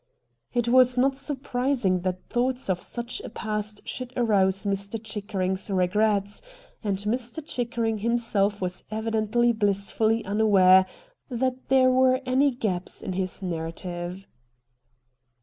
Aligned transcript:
It 0.51 0.67
was 0.67 0.97
not 0.97 1.15
surprising 1.15 1.99
that 1.99 2.27
thoughts 2.27 2.71
of 2.71 2.81
such 2.81 3.21
a 3.21 3.29
past 3.29 3.87
should 3.87 4.11
arouse 4.17 4.65
Mr. 4.65 4.99
Chickering's 4.99 5.69
regrets, 5.69 6.41
and 6.83 6.97
Mr. 6.97 7.45
Chickering 7.45 7.99
himself 7.99 8.63
was 8.63 8.83
evidently 8.89 9.53
bhss 9.53 9.91
fully 9.91 10.25
unaware 10.25 10.87
that 11.29 11.69
there 11.69 11.91
were 11.91 12.19
any 12.25 12.49
gaps 12.49 13.03
in 13.03 13.13
his 13.13 13.43
narrative. 13.43 14.25